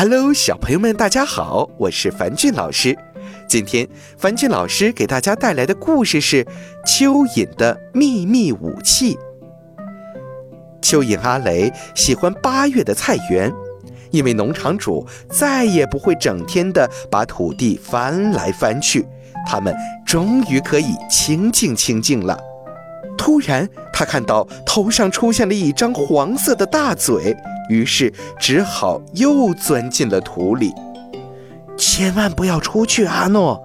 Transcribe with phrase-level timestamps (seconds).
[0.00, 2.96] Hello，小朋友们，大家好，我是樊俊老师。
[3.48, 3.84] 今天
[4.16, 6.44] 樊俊老师给大家带来的故事是
[6.86, 9.16] 《蚯蚓的秘密武器》。
[10.80, 13.52] 蚯蚓阿雷喜欢八月的菜园，
[14.12, 19.04] 因为农场主再也不会整天的把土地翻来翻去，
[19.48, 19.74] 他们
[20.06, 22.38] 终于可以清静清静了。
[23.18, 27.36] 突然，他看到头上出现了一张黄色的大嘴。
[27.68, 30.72] 于是只好又钻进了土里。
[31.76, 33.62] 千万不要出去，阿诺！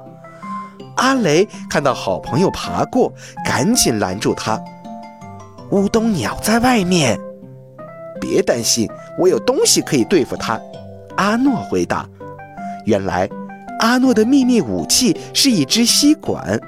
[0.97, 3.11] 阿雷看到好朋友爬过，
[3.43, 4.61] 赶紧拦住他。
[5.71, 7.19] 乌冬鸟在外面，
[8.21, 10.61] 别担心，我有东西可以对付它。
[11.17, 12.07] 阿诺回答。
[12.85, 13.27] 原来，
[13.79, 16.59] 阿诺的秘密武器是一只吸管。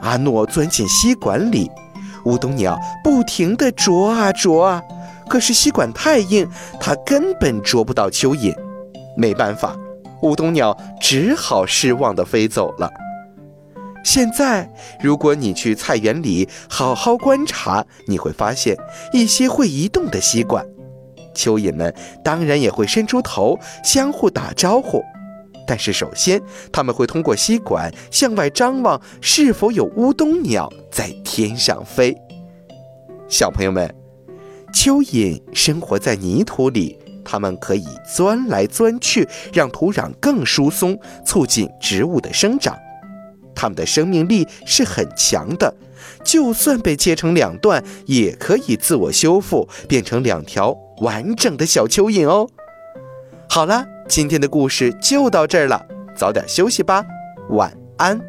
[0.00, 1.70] 阿诺钻进吸管里，
[2.24, 4.82] 乌冬鸟不停地啄啊啄啊。
[5.28, 6.48] 可是吸管太硬，
[6.80, 8.54] 它根本捉不到蚯蚓。
[9.16, 9.76] 没办法，
[10.22, 12.90] 乌冬鸟只好失望地飞走了。
[14.04, 18.76] 现在，如果你去菜园里好好观察，你会发现
[19.12, 20.64] 一些会移动的吸管。
[21.34, 25.02] 蚯蚓们当然也会伸出头相互打招呼，
[25.66, 26.40] 但是首先
[26.72, 32.16] 他们会通过吸管向外张望，是否有乌冬鸟在天上飞。
[33.28, 33.97] 小朋友们。
[34.80, 37.84] 蚯蚓生活在泥土里，它们可以
[38.14, 42.78] 钻来钻去，让土壤更疏松，促进植物的生长。
[43.56, 45.74] 它们的生命力是很强的，
[46.22, 52.48] 就算被切成两段，也可以自我修复，变成两条完整的小蚯蚓哦。
[53.48, 57.04] 好了，今天的故事就到这儿了，早点休息吧，
[57.48, 58.20] 晚安。